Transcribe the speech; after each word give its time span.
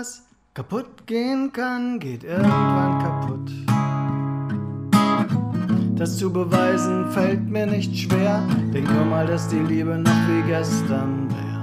was 0.00 0.22
kaputt 0.54 1.06
gehen 1.06 1.52
kann, 1.52 1.98
geht 1.98 2.24
irgendwann 2.24 2.98
kaputt. 3.04 3.50
Das 5.94 6.16
zu 6.16 6.32
beweisen 6.32 7.10
fällt 7.10 7.46
mir 7.50 7.66
nicht 7.66 7.94
schwer. 7.94 8.42
Denk 8.72 8.90
nur 8.90 9.04
mal, 9.04 9.26
dass 9.26 9.48
die 9.48 9.58
Liebe 9.58 9.98
noch 9.98 10.20
wie 10.28 10.42
gestern 10.48 11.28
wär. 11.30 11.58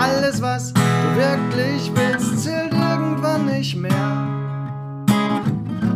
Alles, 0.00 0.40
was 0.40 0.72
du 0.72 0.80
wirklich 1.16 1.90
willst, 1.96 2.44
zählt 2.44 2.72
irgendwann 2.72 3.46
nicht 3.46 3.74
mehr. 3.76 4.28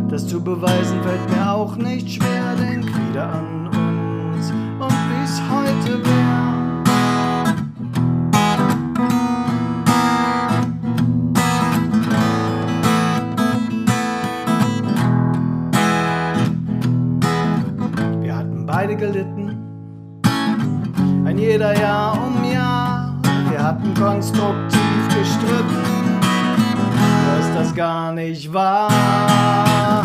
Das 0.09 0.27
zu 0.27 0.43
beweisen 0.43 1.01
fällt 1.05 1.31
mir 1.31 1.53
auch 1.53 1.77
nicht 1.77 2.11
schwer. 2.11 2.57
Denk 2.57 2.87
wieder 3.09 3.29
an 3.35 3.56
beide 18.87 18.97
gelitten, 18.97 20.23
ein 21.25 21.39
jeder 21.39 21.77
Jahr 21.77 22.17
um 22.25 22.45
Jahr. 22.45 23.17
Wir 23.51 23.61
hatten 23.61 23.93
konstruktiv 23.95 25.09
gestritten, 25.09 26.21
dass 27.27 27.55
das 27.55 27.75
gar 27.75 28.13
nicht 28.13 28.53
wahr. 28.53 30.05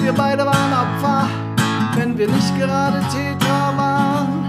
Wir 0.00 0.12
beide 0.12 0.44
waren 0.44 0.72
Opfer, 0.74 1.26
wenn 1.96 2.18
wir 2.18 2.28
nicht 2.28 2.58
gerade 2.58 3.00
Täter 3.08 3.72
waren. 3.76 4.44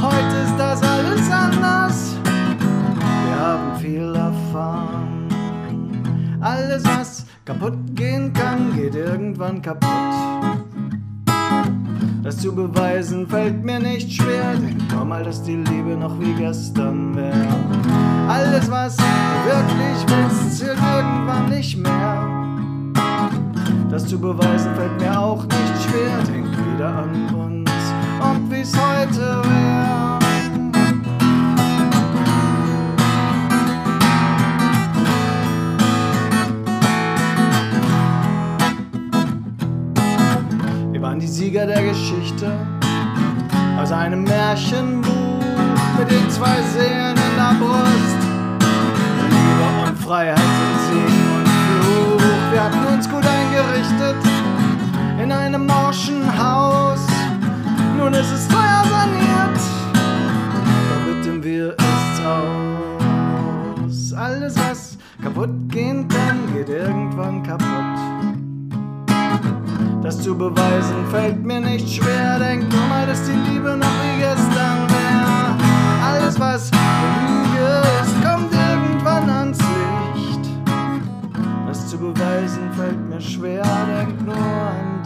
Heute 0.00 0.36
ist 0.44 0.56
das 0.56 0.82
alles 0.82 1.30
anders. 1.30 2.16
Wir 2.24 3.38
haben 3.38 3.76
viel 3.78 4.14
erfahren. 4.14 5.28
Alles, 6.40 6.82
was 6.86 7.26
kaputt 7.44 7.76
gehen 7.94 8.32
kann, 8.32 8.74
geht 8.74 8.94
irgendwann 8.94 9.60
kaputt. 9.60 10.29
Das 12.30 12.38
zu 12.38 12.54
beweisen 12.54 13.26
fällt 13.26 13.64
mir 13.64 13.80
nicht 13.80 14.12
schwer. 14.12 14.54
Denk 14.54 14.92
nur 14.92 15.04
mal, 15.04 15.24
dass 15.24 15.42
die 15.42 15.56
Liebe 15.56 15.96
noch 15.96 16.16
wie 16.20 16.32
gestern 16.34 17.16
wär. 17.16 17.34
Alles, 18.28 18.70
was 18.70 18.96
du 18.96 19.02
wirklich 19.02 20.06
willst, 20.06 20.58
zählt 20.58 20.78
irgendwann 20.78 21.48
nicht 21.48 21.76
mehr. 21.76 22.28
Das 23.90 24.06
zu 24.06 24.16
beweisen 24.16 24.72
fällt 24.76 25.00
mir 25.00 25.18
auch 25.20 25.42
nicht 25.42 25.82
schwer. 25.82 26.22
Denk 26.32 26.46
wieder 26.72 26.98
an 26.98 27.34
uns 27.34 27.70
und 28.22 28.48
wie's 28.48 28.72
heute 28.76 29.42
wär. 29.42 30.09
Sieger 41.50 41.66
der 41.66 41.82
Geschichte 41.82 42.52
aus 43.76 43.90
einem 43.90 44.22
Märchenbuch 44.22 45.42
mit 45.98 46.08
den 46.08 46.30
zwei 46.30 46.62
Seelen 46.72 47.16
in 47.16 47.36
der 47.36 47.56
Brust. 47.58 48.20
Liebe 49.28 49.88
und 49.88 49.98
Freiheit 49.98 50.38
sind 50.38 50.78
Segen 50.86 51.26
und 51.34 51.48
Fluch. 51.48 52.52
Wir 52.52 52.62
hatten 52.62 52.94
uns 52.94 53.10
gut 53.10 53.24
eingerichtet 53.26 54.14
in 55.20 55.32
einem 55.32 55.66
morschen 55.66 56.22
Haus. 56.38 57.00
Nun 57.98 58.14
ist 58.14 58.30
es 58.30 58.46
teuer 58.46 58.84
saniert, 58.88 59.60
doch 60.88 61.04
bitten 61.04 61.42
wir 61.42 61.74
es 61.76 62.20
aus. 62.24 64.12
Alles, 64.16 64.54
was 64.56 64.98
kaputt 65.20 65.50
gehen 65.68 66.06
kann, 66.06 66.54
geht 66.54 66.68
irgendwann 66.68 67.42
kaputt. 67.42 68.29
Das 70.10 70.22
zu 70.22 70.36
beweisen 70.36 71.06
fällt 71.08 71.44
mir 71.44 71.60
nicht 71.60 71.88
schwer. 71.88 72.40
Denk 72.40 72.68
nur 72.68 72.84
mal, 72.88 73.06
dass 73.06 73.22
die 73.22 73.48
Liebe 73.48 73.76
noch 73.76 73.86
wie 74.02 74.18
gestern 74.18 74.88
wär. 74.90 75.56
Alles, 76.04 76.40
was 76.40 76.68
Lüge 76.72 77.80
ist, 78.02 78.20
kommt 78.20 78.52
irgendwann 78.52 79.30
ans 79.30 79.58
Licht. 80.16 80.50
Das 81.64 81.86
zu 81.86 81.96
beweisen 81.96 82.72
fällt 82.76 83.08
mir 83.08 83.20
schwer. 83.20 83.62
Denk 83.62 84.20
nur 84.26 84.34
an 84.34 84.99